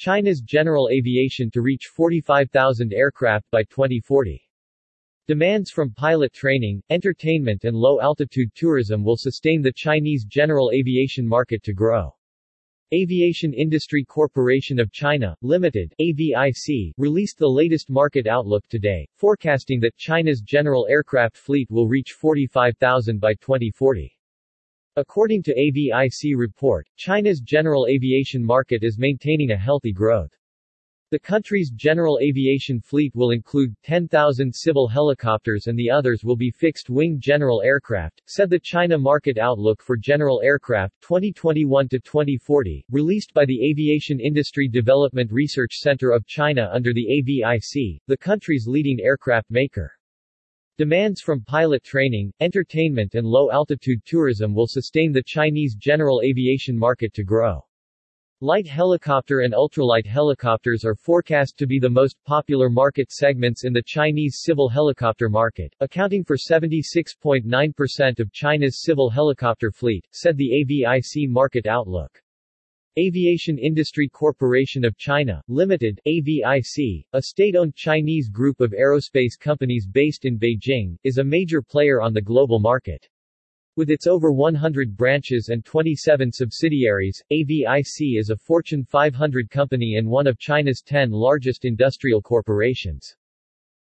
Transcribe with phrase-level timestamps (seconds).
[0.00, 4.40] China's general aviation to reach 45,000 aircraft by 2040.
[5.28, 11.62] Demands from pilot training, entertainment and low-altitude tourism will sustain the Chinese general aviation market
[11.64, 12.16] to grow.
[12.94, 19.98] Aviation Industry Corporation of China, Limited, AVIC, released the latest market outlook today, forecasting that
[19.98, 24.16] China's general aircraft fleet will reach 45,000 by 2040.
[25.00, 30.36] According to AVIC report, China's general aviation market is maintaining a healthy growth.
[31.10, 36.50] The country's general aviation fleet will include 10,000 civil helicopters and the others will be
[36.50, 43.70] fixed-wing general aircraft, said the China Market Outlook for General Aircraft 2021-2040, released by the
[43.70, 49.90] Aviation Industry Development Research Center of China under the AVIC, the country's leading aircraft maker.
[50.80, 57.12] Demands from pilot training, entertainment and low-altitude tourism will sustain the Chinese general aviation market
[57.12, 57.62] to grow.
[58.40, 63.74] Light helicopter and ultralight helicopters are forecast to be the most popular market segments in
[63.74, 70.64] the Chinese civil helicopter market, accounting for 76.9% of China's civil helicopter fleet, said the
[70.64, 72.22] AVIC Market Outlook.
[72.98, 80.24] Aviation Industry Corporation of China, Limited, AVIC, a state-owned Chinese group of aerospace companies based
[80.24, 83.08] in Beijing, is a major player on the global market.
[83.76, 90.08] With its over 100 branches and 27 subsidiaries, AVIC is a Fortune 500 company and
[90.08, 93.14] one of China's 10 largest industrial corporations.